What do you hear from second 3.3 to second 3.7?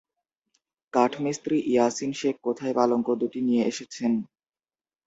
নিয়ে